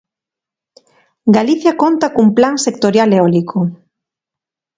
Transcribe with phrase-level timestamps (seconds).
[1.37, 3.59] Galicia conta cun plan sectorial eólico.